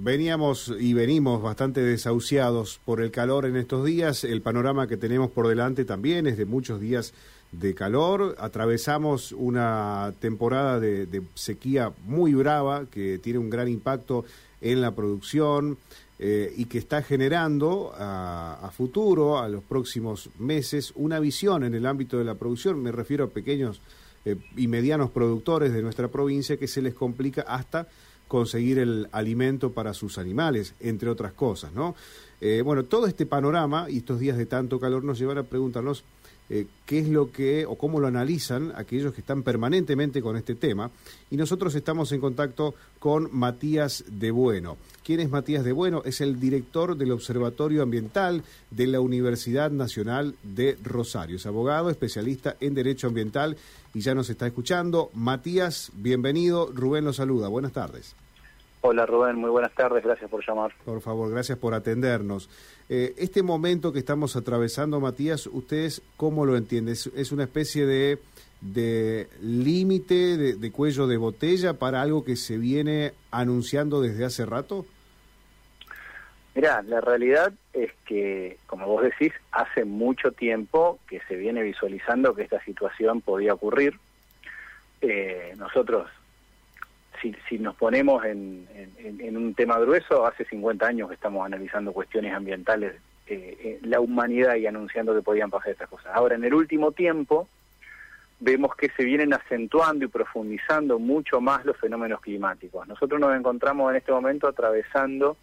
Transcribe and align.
Veníamos 0.00 0.72
y 0.78 0.94
venimos 0.94 1.42
bastante 1.42 1.80
desahuciados 1.80 2.78
por 2.84 3.00
el 3.00 3.10
calor 3.10 3.46
en 3.46 3.56
estos 3.56 3.84
días. 3.84 4.22
El 4.22 4.42
panorama 4.42 4.86
que 4.86 4.96
tenemos 4.96 5.28
por 5.32 5.48
delante 5.48 5.84
también 5.84 6.28
es 6.28 6.38
de 6.38 6.44
muchos 6.44 6.80
días 6.80 7.12
de 7.50 7.74
calor. 7.74 8.36
Atravesamos 8.38 9.32
una 9.32 10.14
temporada 10.20 10.78
de, 10.78 11.22
sequía 11.34 11.92
muy 12.06 12.32
brava 12.34 12.86
que 12.86 13.18
tiene 13.18 13.40
un 13.40 13.50
gran 13.50 13.66
impacto 13.66 14.24
en 14.60 14.80
la 14.80 14.94
producción 14.94 15.78
eh, 16.20 16.54
y 16.56 16.66
que 16.66 16.78
está 16.78 17.02
generando 17.02 17.92
a, 17.98 18.70
futuro, 18.72 19.40
a 19.40 19.48
los 19.48 19.64
próximos 19.64 20.30
meses, 20.38 20.92
una 20.94 21.18
visión 21.18 21.64
en 21.64 21.74
el 21.74 21.86
ámbito 21.86 22.18
de 22.18 22.24
la 22.24 22.36
producción. 22.36 22.80
Me 22.80 22.92
refiero 22.92 23.24
a 23.24 23.30
pequeños 23.30 23.80
eh, 24.24 24.36
y 24.56 24.68
medianos 24.68 25.10
productores 25.10 25.72
de 25.72 25.82
nuestra 25.82 26.06
provincia 26.06 26.56
que 26.56 26.68
se 26.68 26.82
les 26.82 26.94
complica 26.94 27.42
hasta 27.42 27.88
conseguir 28.28 28.78
el 28.78 29.08
alimento 29.10 29.72
para 29.72 29.94
sus 29.94 30.18
animales, 30.18 30.74
entre 30.80 31.08
otras 31.08 31.32
cosas, 31.32 31.72
¿no? 31.72 31.94
Eh, 32.40 32.62
bueno, 32.64 32.84
todo 32.84 33.06
este 33.06 33.26
panorama 33.26 33.86
y 33.88 33.98
estos 33.98 34.20
días 34.20 34.36
de 34.36 34.46
tanto 34.46 34.78
calor 34.78 35.02
nos 35.02 35.18
llevan 35.18 35.38
a 35.38 35.42
preguntarnos 35.42 36.04
eh, 36.50 36.66
qué 36.86 37.00
es 37.00 37.08
lo 37.08 37.30
que 37.30 37.66
o 37.66 37.76
cómo 37.76 38.00
lo 38.00 38.06
analizan 38.06 38.72
aquellos 38.74 39.12
que 39.12 39.20
están 39.20 39.42
permanentemente 39.42 40.22
con 40.22 40.36
este 40.36 40.54
tema. 40.54 40.90
Y 41.30 41.36
nosotros 41.36 41.74
estamos 41.74 42.10
en 42.12 42.20
contacto 42.20 42.74
con 42.98 43.28
Matías 43.32 44.04
de 44.08 44.30
Bueno. 44.30 44.78
¿Quién 45.04 45.20
es 45.20 45.30
Matías 45.30 45.64
de 45.64 45.72
Bueno? 45.72 46.02
Es 46.04 46.20
el 46.20 46.40
director 46.40 46.96
del 46.96 47.12
Observatorio 47.12 47.82
Ambiental 47.82 48.42
de 48.70 48.86
la 48.86 49.00
Universidad 49.00 49.70
Nacional 49.70 50.34
de 50.42 50.78
Rosario. 50.82 51.36
Es 51.36 51.46
abogado, 51.46 51.90
especialista 51.90 52.56
en 52.60 52.74
Derecho 52.74 53.08
Ambiental 53.08 53.56
y 53.94 54.00
ya 54.00 54.14
nos 54.14 54.30
está 54.30 54.46
escuchando. 54.46 55.10
Matías, 55.14 55.90
bienvenido. 55.94 56.70
Rubén 56.72 57.04
lo 57.04 57.12
saluda. 57.12 57.48
Buenas 57.48 57.72
tardes. 57.72 58.14
Hola 58.80 59.06
Rubén, 59.06 59.36
muy 59.36 59.50
buenas 59.50 59.72
tardes, 59.72 60.04
gracias 60.04 60.30
por 60.30 60.46
llamar. 60.46 60.72
Por 60.84 61.00
favor, 61.00 61.30
gracias 61.30 61.58
por 61.58 61.74
atendernos. 61.74 62.48
Eh, 62.88 63.12
este 63.18 63.42
momento 63.42 63.92
que 63.92 63.98
estamos 63.98 64.36
atravesando, 64.36 65.00
Matías, 65.00 65.48
¿ustedes 65.48 66.00
cómo 66.16 66.46
lo 66.46 66.56
entienden? 66.56 66.94
¿Es, 66.94 67.32
una 67.32 67.44
especie 67.44 67.86
de, 67.86 68.18
de 68.60 69.28
límite, 69.42 70.36
de, 70.36 70.72
cuello 70.72 71.08
de 71.08 71.16
botella 71.16 71.74
para 71.74 72.02
algo 72.02 72.24
que 72.24 72.36
se 72.36 72.56
viene 72.56 73.14
anunciando 73.32 74.00
desde 74.00 74.24
hace 74.24 74.46
rato? 74.46 74.86
Mirá, 76.54 76.80
la 76.82 77.00
realidad 77.00 77.52
es 77.72 77.92
que, 78.06 78.58
como 78.66 78.86
vos 78.86 79.02
decís, 79.02 79.32
hace 79.50 79.84
mucho 79.84 80.30
tiempo 80.30 81.00
que 81.08 81.20
se 81.26 81.34
viene 81.36 81.62
visualizando 81.62 82.34
que 82.34 82.42
esta 82.42 82.62
situación 82.64 83.22
podía 83.22 83.54
ocurrir. 83.54 83.98
Eh, 85.00 85.54
nosotros 85.56 86.08
si, 87.20 87.58
nos 87.58 87.74
ponemos 87.76 88.24
en, 88.24 88.66
un 89.36 89.54
tema 89.54 89.78
grueso, 89.78 90.26
hace 90.26 90.44
50 90.44 90.86
años 90.86 91.08
que 91.08 91.14
estamos 91.14 91.44
analizando 91.44 91.92
cuestiones 91.92 92.34
ambientales, 92.34 92.94
eh, 93.26 93.78
la 93.82 94.00
humanidad 94.00 94.56
y 94.56 94.66
anunciando 94.66 95.14
que 95.14 95.22
podían 95.22 95.50
pasar 95.50 95.72
estas 95.72 95.88
cosas. 95.88 96.12
Ahora, 96.14 96.36
en 96.36 96.44
el 96.44 96.54
último 96.54 96.92
tiempo, 96.92 97.48
vemos 98.40 98.74
que 98.76 98.88
se 98.90 99.04
vienen 99.04 99.34
acentuando 99.34 100.04
y 100.04 100.08
profundizando 100.08 100.98
mucho 100.98 101.40
más 101.40 101.64
los 101.64 101.76
fenómenos 101.76 102.20
climáticos. 102.20 102.86
Nosotros 102.86 103.20
nos 103.20 103.36
encontramos 103.36 103.90
en 103.90 103.96
este 103.96 104.12
momento 104.12 104.46
atravesando 104.46 105.36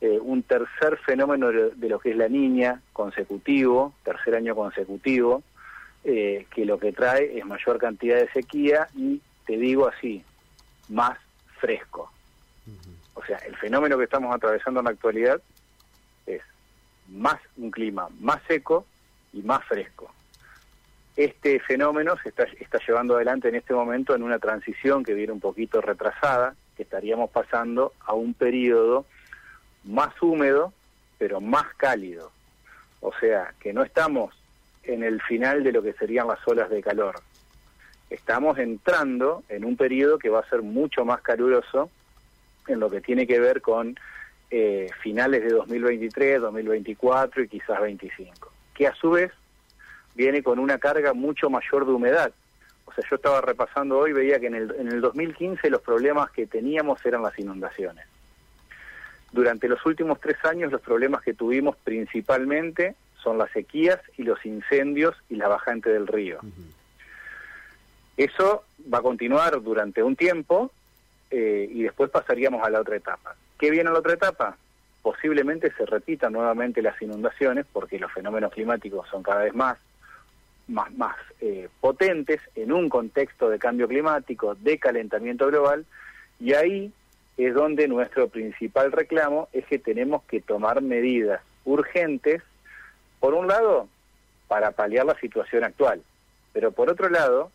eh, 0.00 0.18
un 0.20 0.42
tercer 0.42 0.98
fenómeno 0.98 1.50
de, 1.50 1.88
lo 1.88 1.98
que 1.98 2.10
es 2.10 2.16
la 2.16 2.28
niña 2.28 2.80
consecutivo, 2.92 3.94
tercer 4.04 4.34
año 4.34 4.54
consecutivo, 4.54 5.42
eh, 6.04 6.46
que 6.54 6.64
lo 6.64 6.78
que 6.78 6.92
trae 6.92 7.38
es 7.38 7.44
mayor 7.44 7.78
cantidad 7.78 8.16
de 8.16 8.28
sequía 8.30 8.88
y 8.96 9.20
te 9.46 9.56
digo 9.56 9.88
así, 9.88 10.24
más 10.88 11.18
fresco. 11.58 12.10
O 13.14 13.24
sea, 13.24 13.38
el 13.38 13.56
fenómeno 13.56 13.98
que 13.98 14.04
estamos 14.04 14.34
atravesando 14.34 14.80
en 14.80 14.84
la 14.84 14.90
actualidad 14.90 15.40
es 16.26 16.42
más 17.08 17.38
un 17.56 17.70
clima 17.70 18.08
más 18.20 18.40
seco 18.46 18.86
y 19.32 19.42
más 19.42 19.64
fresco. 19.64 20.10
Este 21.16 21.60
fenómeno 21.60 22.16
se 22.22 22.30
está, 22.30 22.44
está 22.44 22.78
llevando 22.86 23.16
adelante 23.16 23.48
en 23.48 23.56
este 23.56 23.74
momento 23.74 24.14
en 24.14 24.22
una 24.22 24.38
transición 24.38 25.04
que 25.04 25.14
viene 25.14 25.32
un 25.32 25.40
poquito 25.40 25.80
retrasada, 25.80 26.54
que 26.76 26.84
estaríamos 26.84 27.30
pasando 27.30 27.92
a 28.06 28.14
un 28.14 28.32
periodo 28.32 29.04
más 29.84 30.10
húmedo, 30.22 30.72
pero 31.18 31.40
más 31.40 31.66
cálido. 31.76 32.32
O 33.00 33.12
sea, 33.20 33.52
que 33.60 33.72
no 33.72 33.82
estamos 33.82 34.34
en 34.84 35.02
el 35.02 35.20
final 35.22 35.62
de 35.62 35.72
lo 35.72 35.82
que 35.82 35.92
serían 35.92 36.28
las 36.28 36.46
olas 36.46 36.70
de 36.70 36.82
calor, 36.82 37.20
estamos 38.12 38.58
entrando 38.58 39.42
en 39.48 39.64
un 39.64 39.76
periodo 39.76 40.18
que 40.18 40.28
va 40.28 40.40
a 40.40 40.48
ser 40.48 40.62
mucho 40.62 41.04
más 41.04 41.22
caluroso 41.22 41.90
en 42.66 42.80
lo 42.80 42.90
que 42.90 43.00
tiene 43.00 43.26
que 43.26 43.40
ver 43.40 43.60
con 43.60 43.98
eh, 44.50 44.88
finales 45.02 45.42
de 45.42 45.50
2023, 45.50 46.40
2024 46.40 47.42
y 47.42 47.48
quizás 47.48 47.80
25, 47.80 48.52
que 48.74 48.86
a 48.86 48.94
su 48.94 49.10
vez 49.10 49.32
viene 50.14 50.42
con 50.42 50.58
una 50.58 50.78
carga 50.78 51.14
mucho 51.14 51.48
mayor 51.48 51.86
de 51.86 51.92
humedad. 51.92 52.32
O 52.84 52.92
sea, 52.92 53.04
yo 53.08 53.16
estaba 53.16 53.40
repasando 53.40 53.98
hoy, 53.98 54.12
veía 54.12 54.38
que 54.38 54.48
en 54.48 54.54
el, 54.54 54.74
en 54.78 54.88
el 54.88 55.00
2015 55.00 55.70
los 55.70 55.80
problemas 55.80 56.30
que 56.30 56.46
teníamos 56.46 57.04
eran 57.06 57.22
las 57.22 57.38
inundaciones. 57.38 58.06
Durante 59.32 59.66
los 59.66 59.84
últimos 59.86 60.20
tres 60.20 60.36
años 60.44 60.70
los 60.70 60.82
problemas 60.82 61.22
que 61.22 61.32
tuvimos 61.32 61.76
principalmente 61.76 62.94
son 63.22 63.38
las 63.38 63.50
sequías 63.52 63.98
y 64.18 64.24
los 64.24 64.44
incendios 64.44 65.16
y 65.30 65.36
la 65.36 65.48
bajante 65.48 65.88
del 65.90 66.06
río. 66.06 66.40
Eso 68.16 68.64
va 68.92 68.98
a 68.98 69.02
continuar 69.02 69.60
durante 69.62 70.02
un 70.02 70.16
tiempo 70.16 70.70
eh, 71.30 71.68
y 71.70 71.82
después 71.82 72.10
pasaríamos 72.10 72.62
a 72.64 72.70
la 72.70 72.80
otra 72.80 72.96
etapa. 72.96 73.34
¿Qué 73.58 73.70
viene 73.70 73.90
a 73.90 73.92
la 73.92 74.00
otra 74.00 74.14
etapa? 74.14 74.56
Posiblemente 75.02 75.72
se 75.76 75.86
repitan 75.86 76.32
nuevamente 76.32 76.82
las 76.82 77.00
inundaciones 77.00 77.66
porque 77.72 77.98
los 77.98 78.12
fenómenos 78.12 78.52
climáticos 78.52 79.08
son 79.08 79.22
cada 79.22 79.44
vez 79.44 79.54
más, 79.54 79.78
más, 80.68 80.92
más 80.92 81.16
eh, 81.40 81.68
potentes 81.80 82.40
en 82.54 82.72
un 82.72 82.88
contexto 82.88 83.48
de 83.48 83.58
cambio 83.58 83.88
climático, 83.88 84.54
de 84.56 84.78
calentamiento 84.78 85.46
global, 85.46 85.86
y 86.38 86.54
ahí 86.54 86.92
es 87.36 87.54
donde 87.54 87.88
nuestro 87.88 88.28
principal 88.28 88.92
reclamo 88.92 89.48
es 89.52 89.64
que 89.66 89.78
tenemos 89.78 90.22
que 90.24 90.40
tomar 90.40 90.82
medidas 90.82 91.40
urgentes, 91.64 92.42
por 93.20 93.34
un 93.34 93.48
lado, 93.48 93.88
para 94.48 94.72
paliar 94.72 95.06
la 95.06 95.18
situación 95.18 95.64
actual, 95.64 96.02
pero 96.52 96.72
por 96.72 96.90
otro 96.90 97.08
lado, 97.08 97.50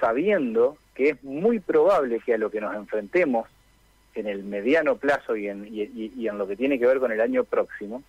sabiendo 0.00 0.76
que 0.94 1.10
es 1.10 1.22
muy 1.22 1.60
probable 1.60 2.20
que 2.20 2.34
a 2.34 2.38
lo 2.38 2.50
que 2.50 2.60
nos 2.60 2.74
enfrentemos 2.74 3.48
en 4.14 4.26
el 4.26 4.42
mediano 4.42 4.96
plazo 4.96 5.36
y 5.36 5.48
en, 5.48 5.68
y, 5.70 6.26
en 6.26 6.38
lo 6.38 6.46
que 6.46 6.56
tiene 6.56 6.78
que 6.78 6.86
ver 6.86 6.98
con 6.98 7.12
el 7.12 7.20
año 7.20 7.44
próximo, 7.44 8.02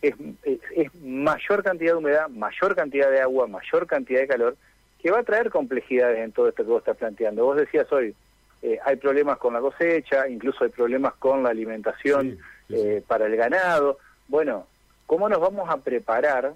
es, 0.00 0.14
es, 0.42 0.94
mayor 1.02 1.62
cantidad 1.62 1.92
de 1.92 1.98
humedad, 1.98 2.28
mayor 2.28 2.74
cantidad 2.74 3.10
de 3.10 3.20
agua, 3.20 3.46
mayor 3.46 3.86
cantidad 3.86 4.20
de 4.20 4.28
calor, 4.28 4.56
que 5.02 5.10
va 5.10 5.20
a 5.20 5.24
traer 5.24 5.50
complejidades 5.50 6.18
en 6.18 6.32
todo 6.32 6.48
esto 6.48 6.64
que 6.64 6.70
vos 6.70 6.80
estás 6.80 6.96
planteando. 6.96 7.44
Vos 7.44 7.56
decías 7.56 7.90
hoy, 7.92 8.14
eh, 8.62 8.78
hay 8.84 8.96
problemas 8.96 9.36
con 9.38 9.52
la 9.52 9.60
cosecha, 9.60 10.26
incluso 10.28 10.64
hay 10.64 10.70
problemas 10.70 11.14
con 11.14 11.42
la 11.42 11.50
alimentación 11.50 12.38
eh, 12.70 13.02
para 13.06 13.26
el 13.26 13.36
ganado. 13.36 13.98
Bueno, 14.28 14.66
¿cómo 15.06 15.28
nos 15.28 15.40
vamos 15.40 15.68
a 15.68 15.76
preparar 15.78 16.54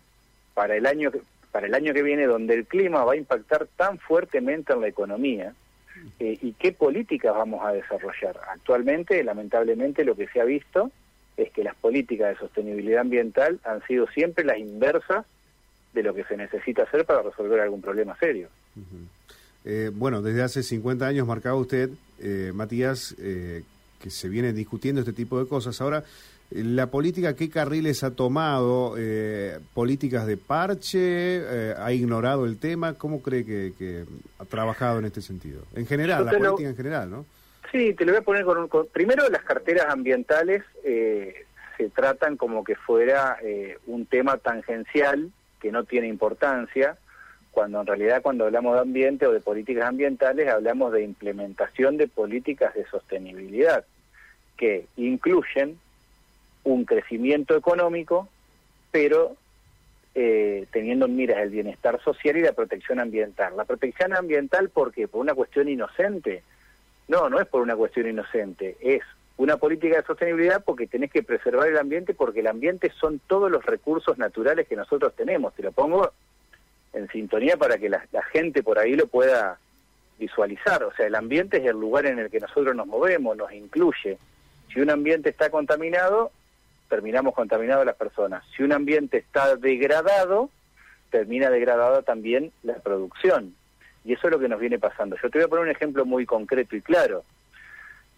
para 0.55 0.77
el 0.77 0.87
año 0.87 1.11
para 1.53 1.67
el 1.67 1.75
año 1.75 1.93
que 1.93 2.03
viene 2.03 2.27
donde 2.27 2.55
el 2.55 2.67
clima 2.67 3.05
va 3.05 3.13
a 3.13 3.17
impactar 3.17 3.67
tan 3.77 3.99
fuertemente 3.99 4.73
en 4.73 4.81
la 4.81 4.89
economía 4.89 5.55
eh, 6.19 6.39
y 6.41 6.53
qué 6.53 6.73
políticas 6.73 7.35
vamos 7.35 7.65
a 7.65 7.73
desarrollar. 7.73 8.41
Actualmente, 8.51 9.23
lamentablemente, 9.25 10.05
lo 10.05 10.15
que 10.15 10.29
se 10.29 10.41
ha 10.41 10.45
visto 10.45 10.91
es 11.37 11.51
que 11.51 11.65
las 11.65 11.75
políticas 11.77 12.31
de 12.31 12.37
sostenibilidad 12.37 13.01
ambiental 13.01 13.61
han 13.65 13.85
sido 13.87 14.07
siempre 14.09 14.45
las 14.45 14.59
inversas 14.59 15.25
de 15.95 16.03
lo 16.03 16.15
que 16.15 16.25
se 16.25 16.37
necesita 16.37 16.83
hacer 16.83 17.05
para 17.05 17.23
resolver 17.23 17.61
algún 17.61 17.81
problema 17.81 18.17
serio. 18.19 18.49
Eh, 19.65 19.91
bueno, 19.93 20.23
desde 20.23 20.43
hace 20.43 20.63
50 20.63 21.07
años 21.07 21.27
marcaba 21.27 21.57
usted, 21.57 21.91
eh, 22.21 22.53
Matías, 22.55 23.15
que 23.17 24.11
se 24.11 24.29
viene 24.29 24.53
discutiendo 24.53 25.01
este 25.01 25.13
tipo 25.13 25.39
de 25.39 25.49
cosas. 25.49 25.81
Ahora, 25.81 26.05
¿La 26.51 26.87
política 26.87 27.37
qué 27.37 27.51
carriles 27.51 28.03
ha 28.03 28.15
tomado? 28.15 28.95
Eh, 28.97 29.59
¿Políticas 29.75 30.27
de 30.27 30.39
parche? 30.39 30.99
Eh, 31.01 31.75
¿Ha 31.77 31.93
ignorado 31.93 32.47
el 32.47 32.59
tema? 32.59 32.95
¿Cómo 32.95 33.21
cree 33.21 33.45
que, 33.45 34.05
ha 34.39 34.45
trabajado 34.47 34.99
en 34.99 35.05
este 35.05 35.21
sentido? 35.21 35.63
En 35.75 35.87
general, 35.87 36.25
la 36.25 36.33
política 36.33 36.71
en 36.71 36.77
general, 36.77 37.11
¿no? 37.11 37.27
Sí, 37.71 37.93
te 37.93 38.07
lo 38.07 38.13
voy 38.13 38.21
a 38.21 38.25
poner 38.25 38.45
con 38.47 38.57
un... 38.57 38.71
primero, 38.91 39.29
las 39.29 39.43
carteras 39.43 39.87
ambientales 39.91 40.65
eh, 40.85 41.45
se 41.77 41.91
tratan 41.91 42.39
como 42.39 42.65
que 42.65 42.77
fuera 42.77 43.37
un 43.87 44.07
tema 44.07 44.39
tangencial 44.39 45.31
que 45.61 45.71
no 45.71 45.85
tiene 45.85 46.09
importancia, 46.09 46.97
cuando 47.51 47.81
en 47.81 47.87
realidad 47.87 48.23
cuando 48.23 48.47
hablamos 48.47 48.75
de 48.75 48.81
ambiente 48.81 49.27
o 49.27 49.33
de 49.33 49.41
políticas 49.41 49.85
ambientales 49.85 50.49
hablamos 50.49 50.93
de 50.93 51.03
implementación 51.03 51.99
de 51.99 52.09
políticas 52.09 52.75
de 52.75 52.87
sostenibilidad 52.87 53.85
que 54.57 54.87
incluyen 54.97 55.79
un 56.73 56.85
crecimiento 56.85 57.57
económico, 57.57 58.29
pero 58.91 59.37
eh, 60.15 60.67
teniendo 60.73 61.07
en 61.07 61.17
miras 61.17 61.39
el 61.39 61.51
bienestar 61.51 62.01
social 62.03 62.37
y 62.37 62.43
la 62.43 62.53
protección 62.53 63.01
ambiental. 63.01 63.57
La 63.57 63.65
protección 63.65 64.15
ambiental, 64.15 64.69
¿por 64.69 64.93
qué? 64.93 65.09
¿Por 65.09 65.21
una 65.21 65.35
cuestión 65.35 65.69
inocente? 65.69 66.43
No, 67.09 67.29
no 67.31 67.41
es 67.41 67.47
por 67.47 67.63
una 67.63 67.75
cuestión 67.75 68.09
inocente, 68.09 68.77
es 68.81 69.03
una 69.39 69.57
política 69.57 69.97
de 69.97 70.03
sostenibilidad 70.03 70.63
porque 70.65 70.87
tenés 70.87 71.13
que 71.13 71.23
preservar 71.23 71.69
el 71.69 71.79
ambiente 71.79 72.13
porque 72.13 72.41
el 72.41 72.49
ambiente 72.49 72.93
son 73.01 73.21
todos 73.27 73.51
los 73.51 73.65
recursos 73.65 74.19
naturales 74.19 74.67
que 74.67 74.77
nosotros 74.77 75.15
tenemos. 75.15 75.55
Te 75.55 75.63
lo 75.63 75.73
pongo 75.73 76.13
en 76.93 77.09
sintonía 77.09 77.57
para 77.57 77.79
que 77.79 77.89
la, 77.89 78.03
gente 78.33 78.63
por 78.63 78.79
ahí 78.79 78.95
lo 78.95 79.07
pueda 79.07 79.59
visualizar. 80.19 80.83
O 80.83 80.93
sea, 80.93 81.07
el 81.07 81.15
ambiente 81.15 81.59
es 81.59 81.67
el 81.67 81.79
lugar 81.79 82.07
en 82.07 82.19
el 82.19 82.29
que 82.29 82.41
nosotros 82.41 82.75
nos 82.75 82.89
movemos, 82.89 83.37
nos 83.37 83.53
incluye. 83.53 84.19
Si 84.73 84.81
un 84.81 84.91
ambiente 84.91 85.31
está 85.31 85.51
contaminado, 85.51 86.33
terminamos 86.89 87.35
contaminados 87.35 87.85
las 87.85 87.97
personas. 87.97 88.45
Si 88.57 88.63
un 88.63 88.73
ambiente 88.73 89.19
está 89.19 89.57
degradado, 89.57 90.51
termina 91.11 91.51
degradada 91.51 92.03
también 92.03 92.53
la 92.63 92.75
producción. 92.75 93.55
Y 94.05 94.15
eso 94.15 94.27
es 94.29 94.33
lo 94.33 94.39
que 94.39 94.49
nos 94.49 94.61
viene 94.61 94.79
pasando. 94.79 95.17
Yo 95.23 95.31
te 95.31 95.39
voy 95.39 95.45
a 95.45 95.49
poner 95.49 95.65
un 95.65 95.71
ejemplo 95.71 96.05
muy 96.05 96.27
concreto 96.27 96.77
y 96.77 96.81
claro. 96.81 97.25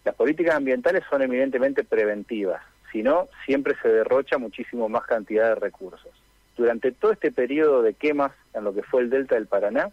Las 0.03 0.15
políticas 0.15 0.55
ambientales 0.55 1.03
son 1.09 1.21
evidentemente 1.21 1.83
preventivas, 1.83 2.63
si 2.91 3.03
no, 3.03 3.29
siempre 3.45 3.75
se 3.81 3.87
derrocha 3.87 4.37
muchísimo 4.37 4.89
más 4.89 5.03
cantidad 5.03 5.49
de 5.49 5.55
recursos. 5.55 6.11
Durante 6.57 6.91
todo 6.91 7.11
este 7.11 7.31
periodo 7.31 7.81
de 7.81 7.93
quemas 7.93 8.31
en 8.53 8.63
lo 8.63 8.73
que 8.73 8.83
fue 8.83 9.01
el 9.01 9.09
delta 9.09 9.35
del 9.35 9.47
Paraná, 9.47 9.91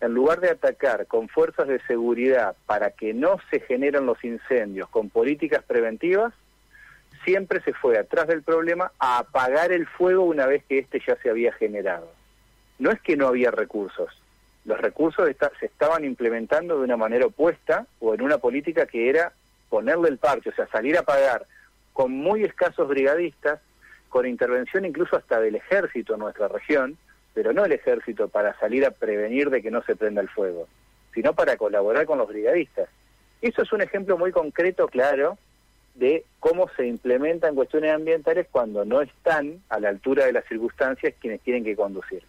en 0.00 0.12
lugar 0.12 0.40
de 0.40 0.50
atacar 0.50 1.06
con 1.06 1.28
fuerzas 1.28 1.68
de 1.68 1.80
seguridad 1.86 2.56
para 2.66 2.90
que 2.90 3.14
no 3.14 3.38
se 3.50 3.60
generen 3.60 4.06
los 4.06 4.22
incendios 4.24 4.88
con 4.88 5.08
políticas 5.08 5.62
preventivas, 5.62 6.34
siempre 7.24 7.60
se 7.62 7.72
fue 7.72 7.98
atrás 7.98 8.26
del 8.26 8.42
problema 8.42 8.92
a 8.98 9.18
apagar 9.18 9.72
el 9.72 9.86
fuego 9.86 10.24
una 10.24 10.46
vez 10.46 10.64
que 10.68 10.78
éste 10.78 11.00
ya 11.06 11.16
se 11.16 11.30
había 11.30 11.52
generado. 11.52 12.12
No 12.78 12.90
es 12.90 13.00
que 13.00 13.16
no 13.16 13.28
había 13.28 13.50
recursos, 13.50 14.22
los 14.64 14.80
recursos 14.80 15.28
se 15.58 15.66
estaban 15.66 16.04
implementando 16.04 16.78
de 16.78 16.84
una 16.84 16.96
manera 16.96 17.26
opuesta 17.26 17.86
o 17.98 18.14
en 18.14 18.22
una 18.22 18.38
política 18.38 18.86
que 18.86 19.08
era 19.08 19.32
ponerle 19.68 20.08
el 20.08 20.18
parche, 20.18 20.50
o 20.50 20.54
sea, 20.54 20.68
salir 20.68 20.96
a 20.96 21.02
pagar 21.02 21.46
con 21.92 22.12
muy 22.12 22.44
escasos 22.44 22.88
brigadistas, 22.88 23.60
con 24.08 24.26
intervención 24.26 24.84
incluso 24.84 25.16
hasta 25.16 25.40
del 25.40 25.56
ejército 25.56 26.14
en 26.14 26.20
nuestra 26.20 26.48
región, 26.48 26.96
pero 27.34 27.52
no 27.52 27.64
el 27.64 27.72
ejército 27.72 28.28
para 28.28 28.58
salir 28.60 28.84
a 28.84 28.90
prevenir 28.90 29.50
de 29.50 29.62
que 29.62 29.70
no 29.70 29.82
se 29.82 29.96
prenda 29.96 30.20
el 30.20 30.28
fuego, 30.28 30.68
sino 31.12 31.32
para 31.32 31.56
colaborar 31.56 32.06
con 32.06 32.18
los 32.18 32.28
brigadistas. 32.28 32.88
Eso 33.40 33.62
es 33.62 33.72
un 33.72 33.82
ejemplo 33.82 34.16
muy 34.16 34.30
concreto, 34.30 34.86
claro, 34.86 35.38
de 35.94 36.24
cómo 36.40 36.68
se 36.76 36.86
implementan 36.86 37.54
cuestiones 37.54 37.92
ambientales 37.92 38.46
cuando 38.50 38.84
no 38.84 39.02
están 39.02 39.62
a 39.68 39.78
la 39.78 39.90
altura 39.90 40.26
de 40.26 40.32
las 40.32 40.44
circunstancias 40.46 41.14
quienes 41.20 41.40
tienen 41.40 41.64
que 41.64 41.76
conducir. 41.76 42.22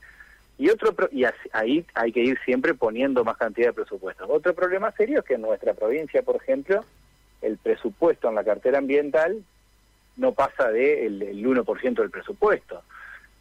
Y 0.57 0.69
otro 0.69 0.95
y 1.11 1.23
ahí 1.51 1.85
hay 1.93 2.11
que 2.11 2.21
ir 2.21 2.37
siempre 2.45 2.73
poniendo 2.73 3.23
más 3.23 3.37
cantidad 3.37 3.67
de 3.67 3.73
presupuestos. 3.73 4.27
Otro 4.29 4.53
problema 4.53 4.91
serio 4.91 5.19
es 5.19 5.25
que 5.25 5.33
en 5.35 5.41
nuestra 5.41 5.73
provincia, 5.73 6.21
por 6.21 6.35
ejemplo, 6.35 6.85
el 7.41 7.57
presupuesto 7.57 8.29
en 8.29 8.35
la 8.35 8.43
cartera 8.43 8.77
ambiental 8.77 9.43
no 10.15 10.33
pasa 10.33 10.69
del 10.69 11.19
de 11.19 11.31
el 11.31 11.45
1% 11.45 11.95
del 11.95 12.11
presupuesto. 12.11 12.83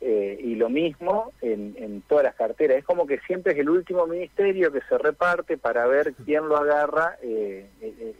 Eh, 0.05 0.37
y 0.43 0.57
lo 0.57 0.69
mismo 0.69 1.33
en, 1.43 1.77
en, 1.79 2.03
todas 2.03 2.25
las 2.25 2.35
carteras. 2.35 2.79
Es 2.79 2.85
como 2.85 3.07
que 3.07 3.21
siempre 3.21 3.53
es 3.53 3.59
el 3.61 3.71
último 3.71 4.09
ministerio 4.09 4.73
que 4.73 4.81
se 4.89 4.99
reparte 4.99 5.57
para 5.59 5.87
ver 5.87 6.15
quién 6.25 6.49
lo 6.49 6.57
agarra, 6.57 7.19
eh, 7.23 7.69
eh, 7.81 8.15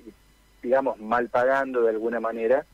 digamos, 0.63 0.99
mal 1.01 1.29
pagando 1.29 1.83
de 1.83 1.91
alguna 1.91 2.21
manera 2.21 2.65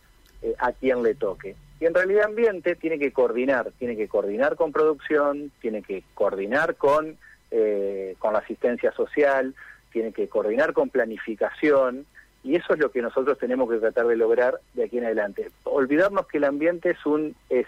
a 0.59 0.73
quien 0.73 1.03
le 1.03 1.15
toque. 1.15 1.57
Y 1.81 1.87
en 1.87 1.95
realidad 1.95 2.25
ambiente 2.25 2.75
tiene 2.75 2.99
que 2.99 3.13
coordinar, 3.13 3.71
tiene 3.79 3.97
que 3.97 4.09
coordinar 4.09 4.57
con 4.57 4.73
producción, 4.73 5.53
tiene 5.61 5.83
que 5.83 6.03
coordinar 6.15 6.75
con, 6.75 7.17
eh, 7.51 8.17
con 8.19 8.33
la 8.33 8.41
asistencia 8.41 8.91
social, 8.93 9.55
tiene 9.93 10.13
que 10.13 10.29
coordinar 10.29 10.73
con 10.73 10.91
planificación, 10.91 12.05
y 12.43 12.57
eso 12.57 12.75
es 12.75 12.81
lo 12.81 12.91
que 12.91 13.03
nosotros 13.03 13.39
tenemos 13.39 13.71
que 13.71 13.79
tratar 13.79 14.07
de 14.07 14.17
lograr 14.17 14.61
de 14.75 14.85
aquí 14.85 14.99
en 14.99 15.05
adelante. 15.05 15.51
Olvidarnos 15.65 16.27
que 16.27 16.39
el 16.39 16.45
ambiente 16.45 16.91
es 16.91 17.07
un 17.07 17.37
es 17.49 17.67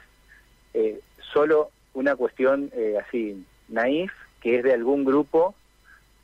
eh, 0.75 1.01
solo 1.33 1.71
una 1.95 2.17
cuestión 2.17 2.71
eh, 2.75 2.97
así 3.05 3.45
naif, 3.69 4.13
que 4.41 4.57
es 4.57 4.65
de 4.65 4.73
algún 4.73 5.05
grupo 5.05 5.55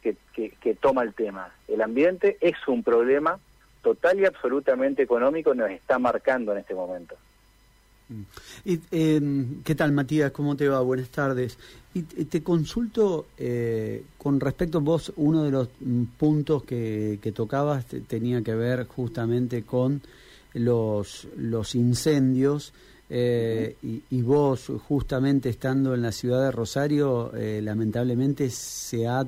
que, 0.03 0.17
que 0.61 0.75
toma 0.75 1.03
el 1.03 1.15
tema. 1.15 1.53
El 1.67 1.83
ambiente 1.83 2.37
es 2.41 2.55
un 2.69 2.85
problema 2.85 3.41
total 3.87 4.19
y 4.19 4.25
absolutamente 4.25 5.05
económico, 5.05 5.55
nos 5.55 5.71
está 5.71 5.97
marcando 5.97 6.51
en 6.51 6.59
este 6.59 6.75
momento. 6.75 7.15
Y, 8.65 8.81
em, 8.91 9.63
¿Qué 9.63 9.77
tal, 9.77 9.93
Matías? 9.93 10.33
¿Cómo 10.33 10.57
te 10.57 10.69
va? 10.69 10.81
Buenas 10.81 11.09
tardes. 11.09 11.57
Y 11.95 12.03
te 12.03 12.43
consulto 12.43 13.27
eh, 13.39 14.03
con 14.19 14.41
respecto 14.41 14.79
a 14.79 14.81
vos, 14.81 15.13
uno 15.17 15.45
de 15.45 15.53
los 15.53 15.69
mm, 15.79 16.03
puntos 16.19 16.65
que, 16.65 17.33
tocabas 17.33 17.87
tenía 18.09 18.43
que 18.43 18.57
ver 18.57 18.87
justamente 18.89 19.63
con 19.63 20.03
los, 20.55 21.29
incendios. 21.75 22.73
Eh, 23.09 23.77
y, 24.11 24.23
vos, 24.23 24.67
justamente 24.89 25.49
estando 25.49 25.95
en 25.95 26.03
la 26.03 26.11
ciudad 26.11 26.43
de 26.43 26.51
Rosario, 26.51 27.33
eh, 27.37 27.61
lamentablemente 27.63 28.51
se 28.51 29.07
ha, 29.07 29.25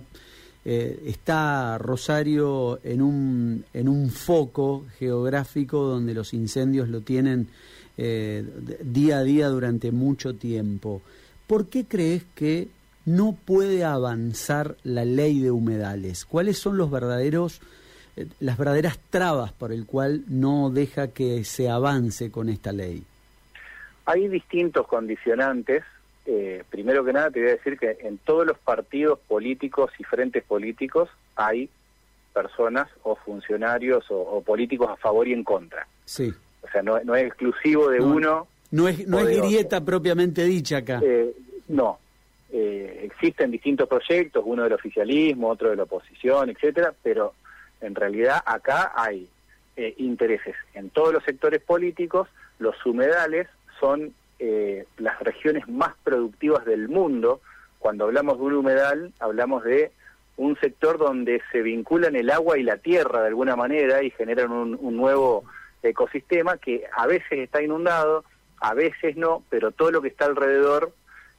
está 0.69 1.79
Rosario 1.79 2.79
en 2.83 3.01
un, 3.01 3.65
en 3.73 3.89
un 3.89 4.11
foco 4.11 4.85
geográfico 4.99 5.83
donde 5.85 6.13
los 6.13 6.35
incendios 6.35 6.89
lo 6.91 7.01
tienen 7.01 7.49
eh, 7.97 8.45
día 8.83 9.19
a 9.19 9.23
día 9.23 9.49
durante 9.49 9.93
mucho 9.93 10.35
tiempo. 10.35 11.01
¿Por 11.47 11.69
qué 11.69 11.87
crees 11.87 12.25
que 12.35 12.69
no 13.07 13.33
puede 13.33 13.83
avanzar 13.83 14.77
la 14.85 15.07
ley 15.07 15.41
de 15.41 15.51
humedales? 15.51 16.27
¿Cuáles 16.27 16.59
son 16.59 16.77
los 16.77 16.91
verdaderos, 16.91 17.63
eh, 18.17 18.27
las 18.41 18.59
verdaderas 18.59 18.99
trabas 19.11 19.53
por 19.53 19.73
el 19.73 19.87
cual 19.87 20.25
no 20.29 20.69
deja 20.69 21.09
que 21.09 21.45
se 21.45 21.71
avance 21.71 22.31
con 22.31 22.51
esta 22.51 22.73
ley? 22.73 23.03
Hay 24.05 24.29
distintos 24.29 24.87
condicionantes. 24.87 25.83
Eh, 26.31 26.63
primero 26.69 27.05
que 27.05 27.13
nada 27.15 27.31
te 27.31 27.41
voy 27.41 27.49
a 27.49 27.53
decir 27.53 27.79
que 27.79 27.97
en 28.03 28.19
todos 28.19 28.47
los 28.47 28.59
partidos 28.59 29.19
políticos 29.27 29.91
y 29.99 30.05
frentes 30.05 30.45
políticos 30.45 31.09
hay 31.37 31.71
personas 32.35 32.89
o 33.03 33.17
funcionarios 33.17 34.05
o 34.11 34.43
políticos 34.43 34.91
a 34.91 34.97
favor 34.97 35.27
y 35.27 35.33
en 35.33 35.43
contra. 35.43 35.89
Sí. 36.05 36.33
O 36.63 36.69
sea, 36.71 36.83
no, 36.83 36.97
es 37.15 37.27
exclusivo 37.27 37.89
de 37.89 38.01
uno. 38.01 38.47
No 38.71 38.89
es, 38.89 39.07
no 39.07 39.21
es 39.21 39.39
grieta 39.41 39.83
propiamente 39.83 40.45
dicha 40.45 40.79
acá. 40.79 41.01
Eh, 41.03 41.33
no. 41.69 41.99
Eh, 42.51 43.01
existen 43.05 43.51
distintos 43.51 43.89
proyectos, 43.89 44.43
uno 44.47 44.65
del 44.65 44.73
oficialismo, 44.73 45.49
otro 45.49 45.71
de 45.71 45.77
la 45.77 45.83
oposición, 45.85 46.51
etcétera, 46.51 46.95
pero 47.03 47.35
en 47.81 47.95
realidad 47.95 48.43
acá 48.45 48.93
hay 48.95 49.29
eh, 49.77 49.95
intereses 49.99 50.57
en 50.75 50.91
todos 50.91 51.13
los 51.13 51.25
sectores 51.25 51.63
políticos. 51.63 52.29
Los 52.59 52.75
humedales 52.85 53.49
son 53.81 54.13
las 54.39 55.21
regiones 55.21 55.69
más 55.69 55.95
productivas 56.05 56.65
del 56.65 56.89
mundo. 56.89 57.41
Cuando 57.79 58.05
hablamos 58.05 58.39
de 58.39 58.45
un 58.45 58.55
humedal, 58.55 59.13
hablamos 59.19 59.65
de 59.65 59.91
un 60.37 60.59
sector 60.61 60.99
donde 60.99 61.43
se 61.51 61.63
vinculan 61.63 62.15
el 62.15 62.31
agua 62.31 62.59
y 62.59 62.63
la 62.63 62.77
tierra 62.77 63.23
de 63.23 63.29
alguna 63.29 63.57
manera 63.57 64.03
y 64.03 64.11
generan 64.11 64.53
un, 64.53 64.79
un 64.81 64.97
nuevo 64.97 65.45
ecosistema 65.83 66.59
que 66.59 66.85
a 66.97 67.07
veces 67.07 67.39
está 67.41 67.63
inundado, 67.63 68.25
a 68.61 68.75
veces 68.75 69.17
no, 69.17 69.43
pero 69.51 69.71
todo 69.71 69.91
lo 69.91 70.03
que 70.03 70.09
está 70.09 70.27
alrededor 70.27 70.93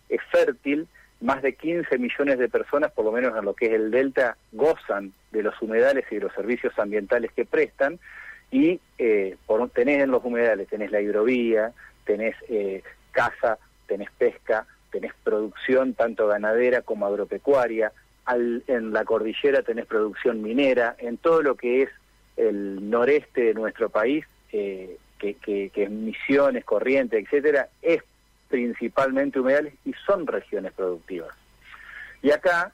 es 0.10 0.22
fértil. 0.32 0.88
Más 1.22 1.42
de 1.42 1.54
15 1.54 1.98
millones 1.98 2.40
de 2.40 2.48
personas, 2.48 2.92
por 2.92 3.04
lo 3.04 3.12
menos 3.12 3.38
en 3.38 3.44
lo 3.44 3.54
que 3.54 3.66
es 3.66 3.74
el 3.74 3.92
delta, 3.92 4.38
gozan 4.54 5.12
de 5.32 5.44
los 5.44 5.62
humedales 5.62 6.06
y 6.12 6.16
de 6.16 6.22
los 6.22 6.34
servicios 6.34 6.78
ambientales 6.80 7.32
que 7.34 7.46
prestan. 7.46 8.00
Y 8.52 8.80
eh, 8.98 9.36
por, 9.46 9.70
tenés 9.70 10.02
en 10.02 10.12
los 10.12 10.24
humedales, 10.24 10.70
tenés 10.70 10.92
la 10.92 11.02
hidrovía, 11.02 11.74
tenés 12.06 12.36
eh, 12.48 12.84
caza, 13.12 13.58
tenés 13.88 14.10
pesca, 14.18 14.66
tenés 14.92 15.14
producción 15.24 15.94
tanto 15.94 16.28
ganadera 16.28 16.82
como 16.82 17.06
agropecuaria, 17.06 17.92
al, 18.26 18.64
en 18.68 18.94
la 18.94 19.06
cordillera 19.06 19.64
tenés 19.64 19.86
producción 19.86 20.42
minera, 20.42 20.96
en 21.00 21.18
todo 21.18 21.42
lo 21.42 21.56
que 21.56 21.84
es 21.84 21.90
el 22.38 22.90
noreste 22.90 23.42
de 23.42 23.54
nuestro 23.54 23.90
país, 23.90 24.26
eh, 24.52 24.98
que, 25.18 25.36
que, 25.36 25.72
es 25.76 25.90
Misiones, 25.90 26.64
Corrientes, 26.64 27.26
etcétera, 27.26 27.68
es 27.82 28.02
principalmente 28.48 29.40
humedales 29.40 29.74
y 29.86 29.94
son 30.06 30.26
regiones 30.26 30.72
productivas. 30.74 31.36
Y 32.22 32.32
acá 32.32 32.72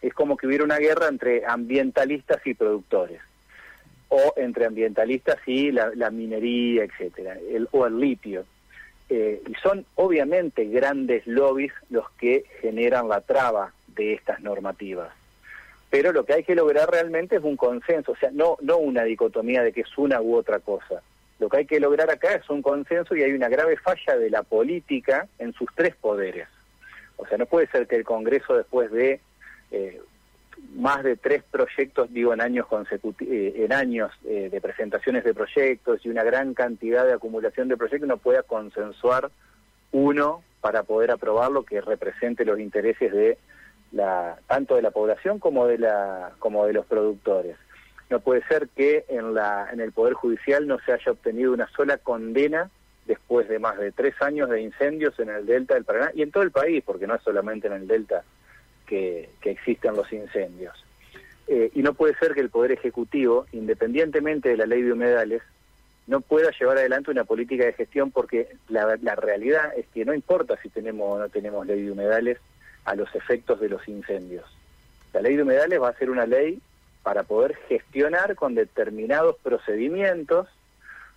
es 0.00 0.14
como 0.14 0.36
que 0.36 0.46
hubiera 0.46 0.64
una 0.64 0.78
guerra 0.78 1.08
entre 1.08 1.44
ambientalistas 1.46 2.44
y 2.46 2.54
productores, 2.54 3.20
o 4.08 4.34
entre 4.36 4.66
ambientalistas 4.66 5.36
y 5.46 5.70
la, 5.72 6.10
minería, 6.10 6.84
etcétera, 6.84 7.36
el, 7.50 7.68
o 7.72 7.86
el 7.86 8.00
litio. 8.00 8.44
Eh, 9.10 9.42
y 9.46 9.54
son 9.62 9.86
obviamente 9.94 10.66
grandes 10.66 11.26
lobbies 11.26 11.72
los 11.90 12.10
que 12.12 12.44
generan 12.60 13.08
la 13.08 13.20
traba 13.22 13.72
de 13.86 14.14
estas 14.14 14.40
normativas 14.40 15.10
pero 15.90 16.12
lo 16.12 16.24
que 16.24 16.34
hay 16.34 16.44
que 16.44 16.54
lograr 16.54 16.90
realmente 16.90 17.36
es 17.36 17.42
un 17.42 17.56
consenso, 17.56 18.12
o 18.12 18.16
sea, 18.16 18.30
no, 18.32 18.56
no 18.60 18.76
una 18.76 19.04
dicotomía 19.04 19.62
de 19.62 19.72
que 19.72 19.82
es 19.82 19.98
una 19.98 20.20
u 20.20 20.34
otra 20.36 20.58
cosa. 20.58 21.02
Lo 21.38 21.48
que 21.48 21.58
hay 21.58 21.66
que 21.66 21.80
lograr 21.80 22.10
acá 22.10 22.34
es 22.34 22.48
un 22.50 22.62
consenso 22.62 23.16
y 23.16 23.22
hay 23.22 23.32
una 23.32 23.48
grave 23.48 23.76
falla 23.76 24.16
de 24.18 24.28
la 24.28 24.42
política 24.42 25.28
en 25.38 25.52
sus 25.54 25.68
tres 25.74 25.94
poderes. 25.96 26.48
O 27.16 27.26
sea, 27.26 27.38
no 27.38 27.46
puede 27.46 27.68
ser 27.68 27.86
que 27.86 27.96
el 27.96 28.04
Congreso 28.04 28.56
después 28.56 28.90
de, 28.90 29.20
eh, 29.70 30.00
más 30.74 31.02
de 31.02 31.16
tres 31.16 31.42
proyectos, 31.50 32.12
digo, 32.12 32.32
en 32.32 32.40
años 32.40 32.66
eh, 33.20 33.52
en 33.56 33.72
años 33.72 34.12
eh, 34.24 34.48
de 34.50 34.60
presentaciones 34.60 35.24
de 35.24 35.34
proyectos 35.34 36.04
y 36.04 36.08
una 36.08 36.22
gran 36.22 36.54
cantidad 36.54 37.04
de 37.04 37.12
acumulación 37.12 37.68
de 37.68 37.76
proyectos, 37.76 38.08
no 38.08 38.16
pueda 38.16 38.42
consensuar 38.42 39.30
uno 39.92 40.42
para 40.60 40.82
poder 40.82 41.10
aprobarlo 41.10 41.64
que 41.64 41.80
represente 41.80 42.44
los 42.44 42.58
intereses 42.58 43.12
de 43.12 43.38
la 43.92 44.38
tanto 44.46 44.76
de 44.76 44.82
la 44.82 44.90
población 44.90 45.38
como 45.38 45.66
de 45.66 45.78
la 45.78 46.32
como 46.38 46.66
de 46.66 46.74
los 46.74 46.86
productores. 46.86 47.56
No 48.10 48.20
puede 48.20 48.42
ser 48.46 48.68
que 48.68 49.04
en 49.08 49.34
la 49.34 49.68
en 49.72 49.80
el 49.80 49.92
poder 49.92 50.14
judicial 50.14 50.66
no 50.66 50.78
se 50.80 50.92
haya 50.92 51.12
obtenido 51.12 51.52
una 51.52 51.68
sola 51.70 51.98
condena 51.98 52.70
después 53.06 53.48
de 53.48 53.58
más 53.58 53.78
de 53.78 53.90
tres 53.90 54.14
años 54.20 54.50
de 54.50 54.60
incendios 54.60 55.18
en 55.18 55.30
el 55.30 55.46
delta 55.46 55.74
del 55.74 55.84
Paraná 55.84 56.10
y 56.14 56.22
en 56.22 56.30
todo 56.30 56.42
el 56.42 56.50
país, 56.50 56.82
porque 56.84 57.06
no 57.06 57.14
es 57.14 57.22
solamente 57.22 57.66
en 57.66 57.72
el 57.72 57.86
delta 57.86 58.22
que, 58.88 59.28
existen 59.42 59.94
los 59.94 60.12
incendios. 60.12 60.74
Eh, 61.46 61.70
y 61.74 61.82
no 61.82 61.94
puede 61.94 62.14
ser 62.18 62.34
que 62.34 62.40
el 62.40 62.50
Poder 62.50 62.72
Ejecutivo, 62.72 63.46
independientemente 63.52 64.50
de 64.50 64.56
la 64.56 64.66
ley 64.66 64.82
de 64.82 64.92
humedales, 64.92 65.42
no 66.06 66.20
pueda 66.20 66.50
llevar 66.58 66.78
adelante 66.78 67.10
una 67.10 67.24
política 67.24 67.64
de 67.64 67.74
gestión 67.74 68.10
porque 68.10 68.48
la, 68.68 68.98
la 69.02 69.14
realidad 69.14 69.72
es 69.76 69.86
que 69.94 70.04
no 70.04 70.14
importa 70.14 70.58
si 70.62 70.68
tenemos 70.70 71.06
o 71.06 71.18
no 71.18 71.28
tenemos 71.28 71.66
ley 71.66 71.82
de 71.82 71.92
humedales 71.92 72.38
a 72.84 72.94
los 72.94 73.14
efectos 73.14 73.60
de 73.60 73.68
los 73.68 73.86
incendios. 73.88 74.44
La 75.12 75.20
ley 75.20 75.36
de 75.36 75.42
humedales 75.42 75.80
va 75.80 75.90
a 75.90 75.98
ser 75.98 76.10
una 76.10 76.26
ley 76.26 76.60
para 77.02 77.22
poder 77.22 77.56
gestionar 77.68 78.34
con 78.34 78.54
determinados 78.54 79.36
procedimientos 79.42 80.48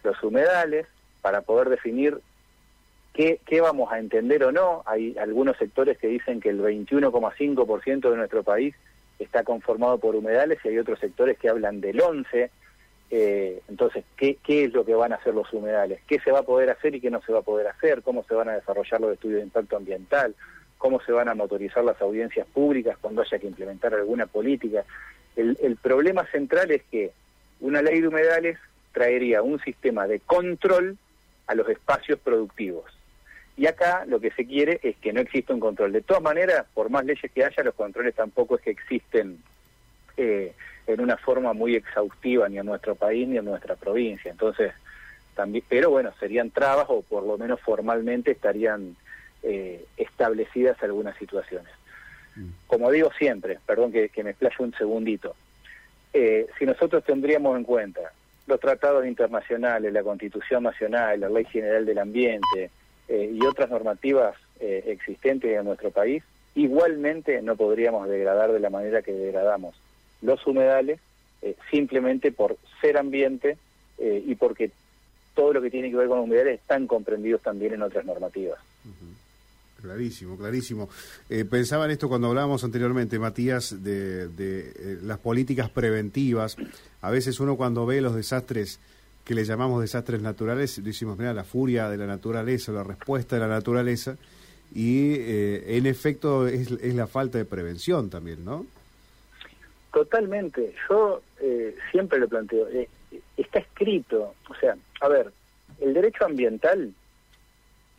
los 0.03 0.21
humedales, 0.23 0.87
para 1.21 1.41
poder 1.41 1.69
definir 1.69 2.19
¿Qué, 3.13 3.39
vamos 3.61 3.91
a 3.91 3.99
entender 3.99 4.43
o 4.45 4.51
no? 4.51 4.83
Hay 4.85 5.17
algunos 5.17 5.57
sectores 5.57 5.97
que 5.97 6.07
dicen 6.07 6.39
que 6.39 6.49
el 6.49 6.61
21,5% 6.61 8.09
de 8.09 8.15
nuestro 8.15 8.43
país 8.43 8.73
está 9.19 9.43
conformado 9.43 9.97
por 9.97 10.15
humedales 10.15 10.59
y 10.63 10.69
hay 10.69 10.77
otros 10.77 10.99
sectores 10.99 11.37
que 11.37 11.49
hablan 11.49 11.81
del 11.81 11.99
11%. 11.99 12.49
Eh, 13.13 13.61
entonces, 13.67 14.05
¿qué, 14.15 14.37
¿qué 14.41 14.63
es 14.63 14.73
lo 14.73 14.85
que 14.85 14.95
van 14.95 15.11
a 15.11 15.17
hacer 15.17 15.33
los 15.35 15.51
humedales? 15.51 15.99
¿Qué 16.07 16.21
se 16.21 16.31
va 16.31 16.39
a 16.39 16.43
poder 16.43 16.69
hacer 16.69 16.95
y 16.95 17.01
qué 17.01 17.11
no 17.11 17.21
se 17.21 17.33
va 17.33 17.39
a 17.39 17.43
poder 17.43 17.67
hacer? 17.67 18.01
¿Cómo 18.03 18.23
se 18.23 18.33
van 18.33 18.47
a 18.47 18.53
desarrollar 18.53 19.01
los 19.01 19.11
estudios 19.11 19.39
de 19.39 19.45
impacto 19.47 19.75
ambiental? 19.75 20.33
¿Cómo 20.77 21.01
se 21.01 21.11
van 21.11 21.27
a 21.27 21.35
motorizar 21.35 21.83
las 21.83 22.01
audiencias 22.01 22.47
públicas 22.47 22.97
cuando 23.01 23.21
haya 23.21 23.37
que 23.37 23.47
implementar 23.47 23.93
alguna 23.93 24.27
política? 24.27 24.85
El, 25.35 25.57
el 25.61 25.75
problema 25.75 26.25
central 26.27 26.71
es 26.71 26.83
que 26.83 27.11
una 27.59 27.81
ley 27.81 27.99
de 27.99 28.07
humedales 28.07 28.57
traería 28.93 29.41
un 29.41 29.59
sistema 29.59 30.07
de 30.07 30.21
control 30.21 30.97
a 31.47 31.55
los 31.55 31.67
espacios 31.67 32.17
productivos 32.19 32.85
y 33.57 33.67
acá 33.67 34.05
lo 34.05 34.19
que 34.19 34.31
se 34.31 34.45
quiere 34.45 34.79
es 34.83 34.95
que 34.97 35.13
no 35.13 35.19
exista 35.19 35.53
un 35.53 35.59
control. 35.59 35.91
De 35.91 36.01
todas 36.01 36.23
maneras, 36.23 36.65
por 36.73 36.89
más 36.89 37.05
leyes 37.05 37.31
que 37.31 37.43
haya, 37.43 37.63
los 37.63 37.75
controles 37.75 38.15
tampoco 38.15 38.55
es 38.55 38.61
que 38.61 38.71
existen 38.71 39.39
eh, 40.17 40.53
en 40.87 41.01
una 41.01 41.17
forma 41.17 41.53
muy 41.53 41.75
exhaustiva 41.75 42.47
ni 42.49 42.57
en 42.57 42.65
nuestro 42.65 42.95
país 42.95 43.27
ni 43.27 43.37
en 43.37 43.45
nuestra 43.45 43.75
provincia. 43.75 44.31
Entonces, 44.31 44.71
también, 45.35 45.63
pero 45.67 45.89
bueno, 45.89 46.11
serían 46.19 46.51
trabas 46.51 46.85
o 46.89 47.01
por 47.01 47.23
lo 47.23 47.37
menos 47.37 47.59
formalmente 47.61 48.31
estarían 48.31 48.95
eh, 49.43 49.85
establecidas 49.97 50.81
algunas 50.81 51.17
situaciones. 51.17 51.71
Mm. 52.35 52.49
Como 52.67 52.91
digo 52.91 53.11
siempre, 53.17 53.59
perdón 53.65 53.91
que, 53.91 54.09
me 54.23 54.31
explaye 54.31 54.55
un 54.59 54.73
segundito, 54.73 55.35
eh, 56.13 56.47
si 56.57 56.65
nosotros 56.65 57.03
tendríamos 57.03 57.57
en 57.57 57.63
cuenta 57.63 58.11
los 58.47 58.59
tratados 58.59 59.05
internacionales, 59.05 59.93
la 59.93 60.03
Constitución 60.03 60.63
Nacional, 60.63 61.19
la 61.19 61.29
Ley 61.29 61.45
General 61.45 61.85
del 61.85 61.99
Ambiente, 61.99 62.69
eh, 63.07 63.31
y 63.33 63.45
otras 63.45 63.69
normativas 63.69 64.35
eh, 64.59 64.83
existentes 64.87 65.57
en 65.57 65.65
nuestro 65.65 65.91
país, 65.91 66.23
igualmente 66.55 67.41
no 67.41 67.55
podríamos 67.55 68.07
degradar 68.07 68.51
de 68.51 68.59
la 68.59 68.69
manera 68.69 69.01
que 69.01 69.11
degradamos 69.11 69.75
los 70.21 70.45
humedales 70.45 70.99
eh, 71.41 71.55
simplemente 71.71 72.31
por 72.31 72.57
ser 72.79 72.97
ambiente 72.97 73.57
y 74.03 74.33
porque 74.33 74.71
todo 75.35 75.53
lo 75.53 75.61
que 75.61 75.69
tiene 75.69 75.91
que 75.91 75.95
ver 75.95 76.07
con 76.07 76.17
humedales 76.17 76.59
están 76.59 76.87
comprendidos 76.87 77.43
también 77.43 77.75
en 77.75 77.83
otras 77.83 78.03
normativas. 78.03 78.57
Clarísimo, 79.79 80.35
clarísimo. 80.37 80.89
pensaba 81.51 81.85
en 81.85 81.91
esto 81.91 82.09
cuando 82.09 82.29
hablábamos 82.29 82.63
anteriormente, 82.63 83.19
Matías, 83.19 83.83
de, 83.83 84.27
de 84.29 84.97
las 85.03 85.19
políticas 85.19 85.69
preventivas. 85.69 86.57
A 87.01 87.11
veces 87.11 87.39
uno 87.39 87.57
cuando 87.57 87.85
ve 87.85 88.01
los 88.01 88.15
desastres 88.15 88.79
que 89.31 89.35
le 89.35 89.45
llamamos 89.45 89.79
desastres 89.79 90.21
naturales, 90.21 90.83
decimos, 90.83 91.17
mira, 91.17 91.33
la 91.33 91.45
furia 91.45 91.87
de 91.87 91.95
la 91.95 92.05
naturaleza, 92.05 92.73
la 92.73 92.83
respuesta 92.83 93.37
de 93.37 93.39
la 93.39 93.47
naturaleza, 93.47 94.17
y 94.75 95.13
eh, 95.13 95.77
en 95.77 95.85
efecto 95.85 96.47
es, 96.47 96.69
la 96.69 97.07
falta 97.07 97.37
de 97.37 97.45
prevención 97.45 98.09
también, 98.09 98.43
¿no? 98.43 98.65
Totalmente. 99.93 100.75
Yo 100.89 101.21
eh, 101.39 101.77
siempre 101.91 102.19
lo 102.19 102.27
planteo. 102.27 102.67
Eh, 102.67 102.89
está 103.37 103.59
escrito, 103.59 104.35
o 104.49 104.55
sea, 104.55 104.75
a 104.99 105.07
ver, 105.07 105.31
el 105.79 105.93
derecho 105.93 106.25
ambiental 106.25 106.93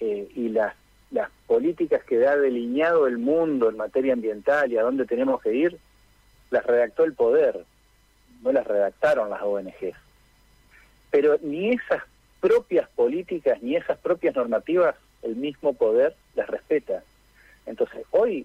y 0.01 0.51
las, 0.51 0.75
las 1.13 1.31
políticas 1.47 2.05
que 2.05 2.27
ha 2.27 2.37
delineado 2.37 3.07
el 3.07 3.17
mundo 3.17 3.71
en 3.71 3.79
materia 3.79 4.13
ambiental 4.13 4.71
y 4.71 4.77
a 4.77 4.83
dónde 4.83 5.07
tenemos 5.07 5.41
que 5.41 5.55
ir, 5.55 5.79
las 6.51 6.67
redactó 6.67 7.05
el 7.05 7.15
poder, 7.15 7.65
no 8.43 8.53
las 8.53 8.67
redactaron 8.67 9.31
las 9.31 9.41
ONGs 9.41 9.97
pero 11.13 11.37
ni 11.43 11.71
esas 11.71 12.03
propias 12.41 12.89
políticas 12.89 13.63
ni 13.63 13.77
esas 13.77 13.99
propias 13.99 14.35
normativas 14.35 14.97
el 15.23 15.37
mismo 15.37 15.75
poder 15.75 16.17
las 16.35 16.49
respeta. 16.49 17.05
Entonces, 17.67 18.05
hoy 18.11 18.45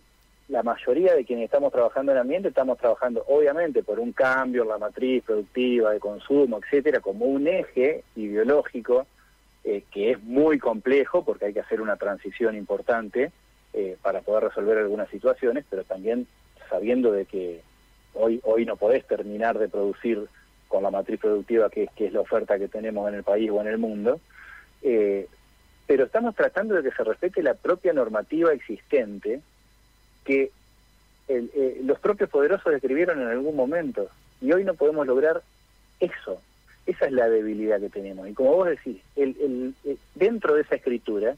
la 0.49 0.61
mayoría 0.61 1.15
de 1.15 1.25
quienes 1.25 1.45
estamos 1.45 1.73
trabajando 1.73 2.11
en 2.11 2.17
el 2.17 2.21
ambiente 2.21 2.49
estamos 2.49 2.77
trabajando 2.77 3.23
obviamente 3.27 3.81
por 3.81 3.99
un 3.99 4.11
cambio 4.11 4.61
en 4.63 4.69
la 4.69 4.77
matriz 4.77 5.23
productiva, 5.23 5.91
de 5.91 5.99
consumo, 5.99 6.59
etcétera, 6.59 6.99
como 6.99 7.25
un 7.25 7.47
eje 7.47 8.03
ideológico 8.15 9.07
eh, 9.63 9.83
que 9.91 10.11
es 10.11 10.23
muy 10.23 10.59
complejo 10.59 11.25
porque 11.25 11.45
hay 11.45 11.53
que 11.53 11.61
hacer 11.61 11.81
una 11.81 11.95
transición 11.95 12.55
importante 12.55 13.31
eh, 13.73 13.97
para 14.01 14.21
poder 14.21 14.43
resolver 14.43 14.77
algunas 14.77 15.09
situaciones, 15.09 15.65
pero 15.69 15.83
también 15.83 16.27
sabiendo 16.69 17.11
de 17.11 17.25
que 17.25 17.61
hoy 18.13 18.39
hoy 18.43 18.65
no 18.65 18.75
podés 18.75 19.05
terminar 19.05 19.57
de 19.57 19.69
producir 19.69 20.27
con 20.67 20.83
la 20.83 20.91
matriz 20.91 21.19
productiva 21.19 21.69
que, 21.69 21.89
es 21.95 22.13
la 22.13 22.21
oferta 22.21 22.57
que 22.57 22.67
tenemos 22.67 23.07
en 23.09 23.15
el 23.15 23.23
país 23.23 23.49
o 23.51 23.61
en 23.61 23.67
el 23.67 23.77
mundo, 23.77 24.19
eh, 24.81 25.27
pero 25.85 26.05
estamos 26.05 26.35
tratando 26.35 26.75
de 26.75 26.83
que 26.83 26.95
se 26.95 27.03
respete 27.03 27.41
la 27.41 27.53
propia 27.53 27.93
normativa 27.93 28.51
existente 28.51 29.41
que 30.25 30.51
eh, 31.29 31.81
los 31.83 31.99
propios 31.99 32.29
poderosos 32.29 32.73
escribieron 32.73 33.21
en 33.21 33.27
algún 33.27 33.55
momento 33.55 34.09
y 34.41 34.51
hoy 34.51 34.63
no 34.63 34.73
podemos 34.73 35.07
lograr 35.07 35.41
eso. 35.99 36.41
Esa 36.85 37.05
es 37.05 37.11
la 37.11 37.27
debilidad 37.29 37.79
que 37.79 37.89
tenemos. 37.89 38.27
Y 38.29 38.33
como 38.33 38.55
vos 38.55 38.67
decís, 38.67 39.01
el, 39.15 39.73
eh, 39.83 39.97
dentro 40.15 40.55
de 40.55 40.61
esa 40.61 40.75
escritura, 40.75 41.35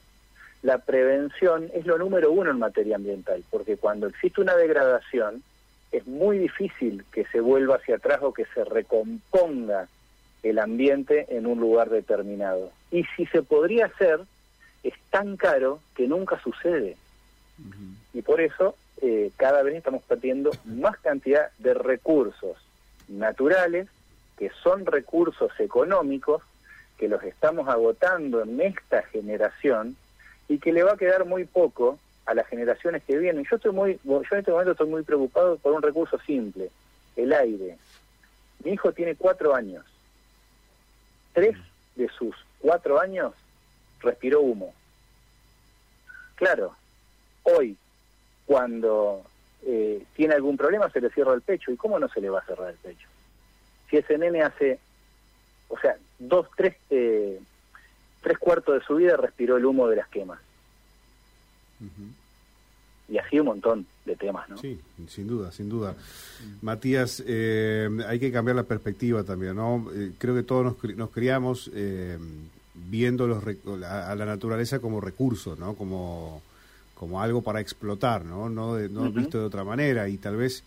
la 0.62 0.80
prevención 0.80 1.72
es 1.74 1.86
lo 1.86 1.98
número 1.98 2.32
uno 2.32 2.52
en 2.52 2.60
materia 2.60 2.98
ambiental, 2.98 3.44
porque 3.50 3.78
cuando 3.78 4.08
existe 4.08 4.42
una 4.42 4.56
degradación, 4.56 5.42
es 5.92 6.06
muy 6.08 6.38
difícil 6.38 7.04
que 7.12 7.26
se 7.26 7.40
vuelva 7.40 7.76
hacia 7.76 7.96
atrás 7.96 8.20
o 8.22 8.34
que 8.34 8.46
se 8.54 8.64
recomponga 8.64 9.88
el 10.44 10.60
ambiente 10.60 11.26
en 11.30 11.46
un 11.46 11.60
lugar 11.60 11.90
determinado. 11.90 12.72
Y 12.92 13.04
si 13.16 13.26
se 13.28 13.42
podría 13.42 13.88
hacer, 13.88 14.22
es 14.84 14.94
tan 15.10 15.36
caro 15.36 15.80
que 15.96 16.08
nunca 16.08 16.40
sucede. 16.42 16.96
Y 18.14 18.22
por 18.22 18.40
eso 18.40 18.76
eh, 19.02 19.32
cada 19.38 19.64
vez 19.64 19.76
estamos 19.76 20.04
perdiendo 20.04 20.52
más 20.66 20.98
cantidad 21.00 21.52
de 21.58 21.74
recursos 21.74 22.58
naturales, 23.08 23.88
que 24.38 24.50
son 24.64 24.86
recursos 24.86 25.52
económicos, 25.60 26.42
que 26.98 27.10
los 27.10 27.24
estamos 27.24 27.68
agotando 27.68 28.42
en 28.42 28.62
esta 28.62 29.04
generación 29.04 29.98
y 30.48 30.60
que 30.60 30.72
le 30.72 30.84
va 30.84 30.94
a 30.94 30.98
quedar 30.98 31.26
muy 31.26 31.46
poco 31.46 32.00
a 32.30 32.36
las 32.36 32.48
generaciones 32.48 33.02
que 33.04 33.18
vienen. 33.18 33.44
Yo 33.50 33.56
estoy 33.56 33.72
muy, 33.72 34.00
yo 34.04 34.22
en 34.32 34.38
este 34.38 34.52
momento 34.52 34.74
estoy 34.74 34.88
muy 34.88 35.02
preocupado 35.02 35.58
por 35.58 35.74
un 35.74 35.82
recurso 35.82 36.20
simple, 36.20 36.70
el 37.16 37.34
aire. 37.34 37.76
Mi 38.64 38.74
hijo 38.74 38.92
tiene 38.92 39.16
cuatro 39.16 39.56
años. 39.56 39.84
Tres 41.34 41.58
de 41.96 42.08
sus 42.10 42.36
cuatro 42.60 43.02
años 43.02 43.34
respiró 44.02 44.42
humo. 44.42 44.76
Claro, 46.36 46.76
hoy, 47.42 47.76
cuando 48.46 49.24
eh, 49.66 50.06
tiene 50.16 50.36
algún 50.36 50.56
problema, 50.56 50.92
se 50.92 51.02
le 51.02 51.10
cierra 51.10 51.34
el 51.34 51.42
pecho. 51.42 51.72
¿Y 51.72 51.78
cómo 51.78 51.98
no 51.98 52.08
se 52.10 52.22
le 52.22 52.30
va 52.30 52.42
a 52.42 52.46
cerrar 52.46 52.70
el 52.70 52.78
pecho? 52.78 53.08
Si 53.90 53.98
ese 53.98 54.20
nene 54.20 54.44
hace, 54.44 54.80
o 55.68 55.80
sea, 55.80 55.98
dos, 56.20 56.48
tres, 56.56 56.76
eh, 56.92 57.40
tres 58.22 58.38
cuartos 58.38 58.76
de 58.76 58.86
su 58.86 58.98
vida 58.98 59.18
respiró 59.18 59.58
el 59.58 59.66
humo 59.66 59.88
de 59.88 59.96
las 59.96 60.08
quemas 60.10 60.40
y 63.10 63.18
así 63.18 63.40
un 63.40 63.48
montón 63.48 63.86
de 64.06 64.16
temas, 64.16 64.48
¿no? 64.50 64.58
Sí, 64.58 64.80
sin 65.08 65.28
duda, 65.28 65.52
sin 65.52 65.68
duda. 65.68 65.96
Matías, 66.62 67.24
eh, 67.26 67.90
hay 68.08 68.20
que 68.20 68.32
cambiar 68.32 68.56
la 68.56 68.64
perspectiva 68.64 69.24
también, 69.24 69.56
¿no? 69.56 69.88
Eh, 69.94 70.12
creo 70.18 70.36
que 70.36 70.44
todos 70.44 70.64
nos, 70.64 70.96
nos 70.96 71.10
criamos 71.10 71.72
eh, 71.74 72.18
viendo 72.76 73.28
los, 73.28 73.44
a, 73.84 74.16
la 74.16 74.26
naturaleza 74.26 74.80
como 74.80 75.02
recurso, 75.02 75.56
¿no? 75.56 75.74
Como, 75.74 76.42
como 76.94 77.22
algo 77.22 77.42
para 77.42 77.62
explotar, 77.62 78.26
¿no? 78.26 78.48
No, 78.48 78.78
no 78.78 79.12
visto 79.12 79.40
de 79.40 79.46
otra 79.46 79.64
manera 79.64 80.08
y 80.08 80.18
tal 80.18 80.36
vez 80.38 80.64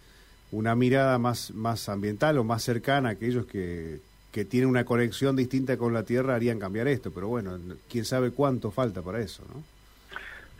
una 0.50 0.74
mirada 0.74 1.18
más, 1.18 1.52
más 1.52 1.88
ambiental 1.88 2.38
o 2.38 2.44
más 2.44 2.62
cercana 2.62 3.10
a 3.10 3.12
aquellos 3.12 3.46
que, 3.46 4.00
que 4.32 4.44
tienen 4.44 4.68
una 4.68 4.84
conexión 4.84 5.36
distinta 5.36 5.76
con 5.76 5.94
la 5.94 6.02
Tierra 6.02 6.34
harían 6.34 6.58
cambiar 6.58 6.88
esto, 6.88 7.12
pero 7.12 7.28
bueno, 7.28 7.56
quién 7.88 8.04
sabe 8.04 8.32
cuánto 8.32 8.72
falta 8.72 9.00
para 9.00 9.20
eso, 9.20 9.44
¿no? 9.48 9.62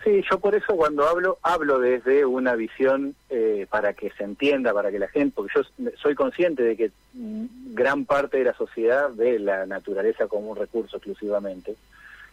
Sí, 0.05 0.21
yo 0.29 0.41
por 0.41 0.55
eso 0.55 0.75
cuando 0.75 1.07
hablo, 1.07 1.39
hablo 1.43 1.79
desde 1.79 2.25
una 2.25 2.57
visión 2.57 3.15
eh, 3.31 3.67
para 3.71 3.93
que 3.93 4.11
se 4.11 4.25
entienda, 4.25 4.75
para 4.75 4.91
que 4.91 4.99
la 4.99 5.07
gente, 5.07 5.33
porque 5.37 5.53
yo 5.55 5.63
soy 5.97 6.17
consciente 6.17 6.65
de 6.65 6.77
que 6.77 6.91
gran 7.15 8.05
parte 8.05 8.39
de 8.39 8.45
la 8.45 8.55
sociedad 8.55 9.11
ve 9.15 9.39
la 9.39 9.65
naturaleza 9.65 10.27
como 10.27 10.51
un 10.51 10.57
recurso 10.57 10.97
exclusivamente, 10.97 11.77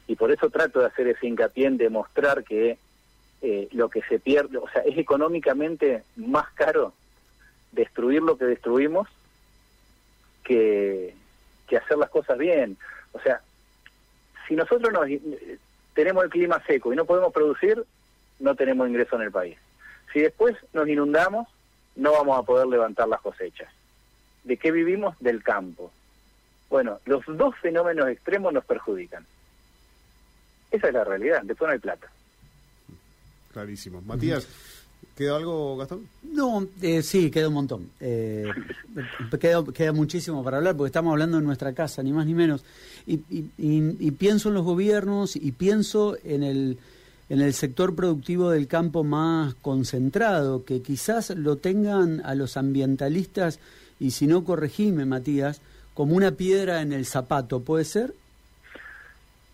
y 0.08 0.16
por 0.16 0.32
eso 0.32 0.50
trato 0.50 0.80
de 0.80 0.88
hacer 0.88 1.08
ese 1.10 1.28
hincapié 1.28 1.68
en 1.68 1.78
demostrar 1.78 2.44
que 2.44 2.80
eh, 3.44 3.68
lo 3.72 3.90
que 3.90 4.02
se 4.02 4.20
pierde, 4.20 4.58
o 4.58 4.68
sea, 4.70 4.82
es 4.82 4.98
económicamente 4.98 6.04
más 6.16 6.50
caro 6.54 6.94
destruir 7.72 8.24
lo 8.24 8.36
que 8.36 8.46
destruimos 8.46 9.08
que, 10.44 11.14
que 11.68 11.78
hacer 11.78 12.00
las 12.00 12.10
cosas 12.10 12.40
bien. 12.40 12.78
O 13.12 13.20
sea, 13.20 13.42
si 14.48 14.56
nosotros 14.56 14.92
nos 14.92 15.06
tenemos 16.00 16.24
el 16.24 16.30
clima 16.30 16.64
seco 16.66 16.94
y 16.94 16.96
no 16.96 17.04
podemos 17.04 17.34
producir, 17.34 17.84
no 18.40 18.56
tenemos 18.56 18.88
ingreso 18.88 19.18
en 19.18 19.24
el 19.24 19.32
país. 19.32 19.58
Si 20.14 20.22
después 20.22 20.56
nos 20.72 20.88
inundamos, 20.88 21.50
no 21.98 22.14
vamos 22.14 22.40
a 22.40 22.44
poder 22.44 22.68
levantar 22.68 23.10
las 23.10 23.20
cosechas. 23.20 23.68
¿De 24.46 24.56
qué 24.56 24.72
vivimos? 24.72 25.20
Del 25.20 25.44
campo. 25.44 25.92
Bueno, 26.70 27.00
los 27.04 27.26
dos 27.28 27.54
fenómenos 27.62 28.08
extremos 28.08 28.54
nos 28.54 28.64
perjudican. 28.64 29.26
Esa 30.72 30.88
es 30.88 30.94
la 30.94 31.04
realidad, 31.04 31.42
después 31.44 31.68
no 31.68 31.74
hay 31.74 31.80
plata. 31.80 32.08
Clarísimo. 33.52 34.02
Matías, 34.02 34.48
¿queda 35.20 35.36
algo, 35.36 35.76
Gastón? 35.76 36.08
No, 36.24 36.66
eh, 36.82 37.02
sí, 37.02 37.30
queda 37.30 37.50
un 37.50 37.54
montón. 37.56 37.90
Eh, 38.00 38.46
queda, 39.38 39.62
queda, 39.76 39.92
muchísimo 39.92 40.46
para 40.46 40.58
hablar 40.58 40.78
porque 40.78 40.88
estamos 40.88 41.12
hablando 41.12 41.38
de 41.38 41.44
nuestra 41.44 41.74
casa, 41.74 42.02
ni 42.02 42.14
más 42.14 42.26
ni 42.26 42.34
menos. 42.34 42.64
Y, 43.06 43.18
pienso 44.12 44.48
en 44.48 44.56
los 44.56 44.64
gobiernos 44.64 45.36
y 45.36 45.52
pienso 45.52 46.16
en 46.24 46.44
el, 46.44 46.78
en 47.28 47.42
el 47.42 47.54
sector 47.54 47.98
productivo 47.98 48.50
del 48.50 48.68
campo 48.68 49.04
más 49.04 49.56
concentrado, 49.56 50.64
que 50.64 50.82
quizás 50.82 51.32
lo 51.32 51.58
tengan 51.58 52.22
a 52.24 52.34
los 52.34 52.56
ambientalistas, 52.56 53.60
y 54.00 54.12
si 54.12 54.26
no, 54.26 54.46
corregime, 54.46 55.04
Matías, 55.04 55.62
como 55.96 56.16
una 56.16 56.32
piedra 56.32 56.82
en 56.82 56.94
el 56.94 57.06
zapato, 57.06 57.60
¿puede 57.60 57.84
ser? 57.84 58.14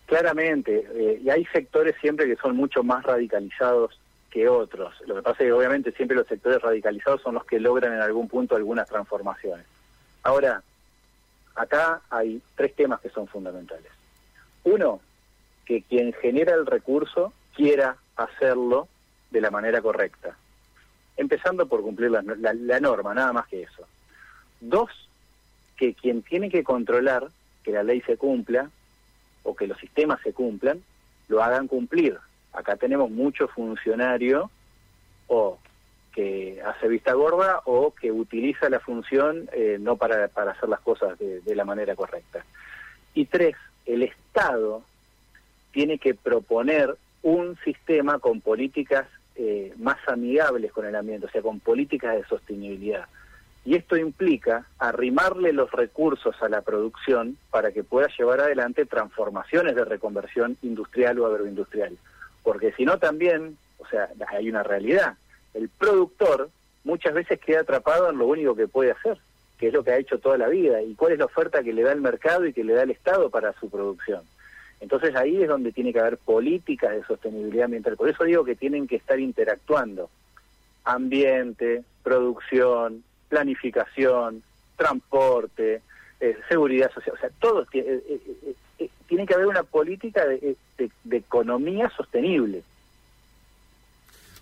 Claramente, 0.06 0.86
eh, 0.94 1.20
y 1.24 1.28
hay 1.28 1.44
sectores 1.46 1.96
siempre 2.00 2.28
que 2.28 2.36
son 2.36 2.54
mucho 2.54 2.84
más 2.84 3.02
radicalizados 3.02 3.98
otros. 4.44 4.94
Lo 5.06 5.14
que 5.14 5.22
pasa 5.22 5.42
es 5.42 5.48
que 5.48 5.52
obviamente 5.52 5.92
siempre 5.92 6.16
los 6.16 6.26
sectores 6.26 6.60
radicalizados 6.60 7.22
son 7.22 7.34
los 7.34 7.44
que 7.44 7.60
logran 7.60 7.94
en 7.94 8.00
algún 8.00 8.28
punto 8.28 8.56
algunas 8.56 8.88
transformaciones. 8.88 9.64
Ahora, 10.22 10.62
acá 11.54 12.02
hay 12.10 12.42
tres 12.54 12.74
temas 12.74 13.00
que 13.00 13.08
son 13.08 13.26
fundamentales. 13.26 13.90
Uno, 14.64 15.00
que 15.64 15.82
quien 15.82 16.12
genera 16.12 16.54
el 16.54 16.66
recurso 16.66 17.32
quiera 17.54 17.96
hacerlo 18.16 18.88
de 19.30 19.40
la 19.40 19.50
manera 19.50 19.80
correcta, 19.80 20.36
empezando 21.16 21.66
por 21.66 21.82
cumplir 21.82 22.10
la, 22.10 22.22
la, 22.22 22.80
norma, 22.80 23.14
nada 23.14 23.32
más 23.32 23.46
que 23.48 23.62
eso. 23.62 23.86
Dos, 24.60 24.90
que 25.76 25.94
quien 25.94 26.22
tiene 26.22 26.50
que 26.50 26.64
controlar 26.64 27.28
que 27.62 27.72
la 27.72 27.82
ley 27.82 28.00
se 28.02 28.16
cumpla 28.16 28.70
o 29.42 29.54
que 29.54 29.66
los 29.66 29.78
sistemas 29.78 30.20
se 30.22 30.32
cumplan, 30.32 30.82
lo 31.28 31.42
hagan 31.42 31.66
cumplir. 31.68 32.18
Acá 32.56 32.76
tenemos 32.76 33.10
mucho 33.10 33.48
funcionario 33.48 34.50
o 35.28 35.58
que 36.12 36.62
hace 36.64 36.88
vista 36.88 37.12
gorda 37.12 37.60
o 37.66 37.92
que 37.92 38.10
utiliza 38.10 38.70
la 38.70 38.80
función 38.80 39.50
eh, 39.52 39.76
no 39.78 39.96
para, 39.96 40.28
para, 40.28 40.52
hacer 40.52 40.70
las 40.70 40.80
cosas 40.80 41.18
de, 41.18 41.54
la 41.54 41.66
manera 41.66 41.94
correcta. 41.94 42.44
Y 43.12 43.26
tres, 43.26 43.54
el 43.84 44.02
Estado 44.02 44.82
tiene 45.72 45.98
que 45.98 46.14
proponer 46.14 46.96
un 47.22 47.58
sistema 47.62 48.18
con 48.18 48.40
políticas 48.40 49.06
eh, 49.34 49.74
más 49.76 49.98
amigables 50.08 50.72
con 50.72 50.86
el 50.86 50.96
ambiente, 50.96 51.26
o 51.26 51.30
sea, 51.30 51.42
con 51.42 51.60
políticas 51.60 52.16
de 52.16 52.24
sostenibilidad. 52.24 53.06
Y 53.66 53.74
esto 53.74 53.98
implica 53.98 54.64
arrimarle 54.78 55.52
los 55.52 55.70
recursos 55.70 56.34
a 56.40 56.48
la 56.48 56.62
producción 56.62 57.36
para 57.50 57.72
que 57.72 57.84
pueda 57.84 58.08
llevar 58.16 58.40
adelante 58.40 58.86
transformaciones 58.86 59.74
de 59.74 59.84
reconversión 59.84 60.56
industrial 60.62 61.18
o 61.18 61.26
agroindustrial. 61.26 61.98
Porque 62.46 62.70
si 62.72 62.84
no 62.84 62.98
también, 62.98 63.58
o 63.78 63.86
sea, 63.88 64.08
hay 64.28 64.48
una 64.48 64.62
realidad 64.62 65.16
el 65.56 65.70
productor 65.70 66.50
muchas 66.84 67.14
veces 67.14 67.40
queda 67.40 67.60
atrapado 67.60 68.10
en 68.10 68.18
lo 68.18 68.26
único 68.26 68.54
que 68.54 68.68
puede 68.68 68.90
hacer, 68.90 69.18
que 69.58 69.68
es 69.68 69.72
lo 69.72 69.82
que 69.82 69.90
ha 69.90 69.96
hecho 69.96 70.18
toda 70.18 70.36
la 70.36 70.48
vida, 70.48 70.82
y 70.82 70.94
cuál 70.94 71.12
es 71.12 71.18
la 71.18 71.24
oferta 71.24 71.62
que 71.62 71.72
le 71.72 71.82
da 71.82 71.92
el 71.92 72.00
mercado 72.00 72.46
y 72.46 72.52
que 72.52 72.62
le 72.62 72.74
da 72.74 72.82
el 72.82 72.90
Estado 72.90 73.30
para 73.30 73.54
su 73.54 73.70
producción. 73.70 74.22
Entonces 74.80 75.16
ahí 75.16 75.42
es 75.42 75.48
donde 75.48 75.72
tiene 75.72 75.92
que 75.92 76.00
haber 76.00 76.18
políticas 76.18 76.90
de 76.92 77.02
sostenibilidad 77.04 77.64
ambiental. 77.64 77.96
Por 77.96 78.10
eso 78.10 78.24
digo 78.24 78.44
que 78.44 78.54
tienen 78.54 78.86
que 78.86 78.96
estar 78.96 79.18
interactuando. 79.18 80.10
Ambiente, 80.84 81.82
producción, 82.02 83.02
planificación, 83.30 84.42
transporte, 84.76 85.80
eh, 86.20 86.36
seguridad 86.48 86.92
social, 86.92 87.16
o 87.16 87.18
sea, 87.18 87.30
todo 87.40 87.62
eh, 87.72 88.02
eh, 88.08 88.54
tiene 89.08 89.26
que 89.26 89.34
haber 89.34 89.46
una 89.46 89.62
política 89.62 90.24
de 90.26 90.56
economía 91.10 91.90
sostenible. 91.96 92.62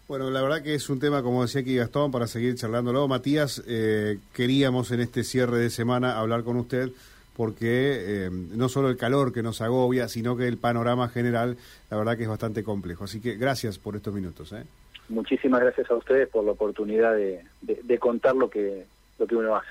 Bueno, 0.07 0.31
la 0.31 0.43
verdad 0.43 0.63
que 0.63 0.75
es 0.75 0.91
un 0.91 1.01
tema, 1.01 1.23
como 1.23 1.43
decía 1.43 1.63
aquí 1.63 1.77
Gastón, 1.77 2.11
para 2.11 2.27
seguir 2.27 2.57
charlándolo. 2.57 3.09
Matías, 3.09 3.63
eh, 3.67 4.19
queríamos 4.35 4.91
en 4.91 5.01
este 5.01 5.25
cierre 5.25 5.59
de 5.59 5.71
semana 5.71 6.19
hablar 6.19 6.45
con 6.45 6.59
usted 6.59 6.91
porque 7.35 8.27
eh, 8.27 8.31
no 8.31 8.69
solo 8.69 8.91
el 8.91 8.99
calor 8.99 9.33
que 9.33 9.43
nos 9.43 9.63
agobia, 9.63 10.09
sino 10.09 10.37
que 10.37 10.47
el 10.47 10.59
panorama 10.59 11.09
general, 11.09 11.57
la 11.91 11.97
verdad 11.97 12.19
que 12.19 12.25
es 12.25 12.29
bastante 12.29 12.63
complejo. 12.63 13.05
Así 13.05 13.21
que 13.21 13.37
gracias 13.37 13.79
por 13.79 13.97
estos 13.97 14.13
minutos. 14.13 14.53
¿eh? 14.53 14.65
Muchísimas 15.09 15.61
gracias 15.63 15.91
a 15.91 15.95
ustedes 15.95 16.29
por 16.29 16.45
la 16.45 16.53
oportunidad 16.53 17.15
de, 17.15 17.43
de 17.63 17.99
contar 17.99 18.37
lo 18.37 18.51
que, 18.51 18.85
lo 19.19 19.27
que 19.27 19.37
uno 19.37 19.57
hace. 19.57 19.71